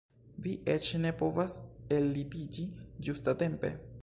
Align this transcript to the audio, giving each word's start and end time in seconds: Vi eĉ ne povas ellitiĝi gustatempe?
Vi 0.45 0.53
eĉ 0.75 0.87
ne 1.03 1.11
povas 1.19 1.59
ellitiĝi 1.99 2.69
gustatempe? 3.09 3.77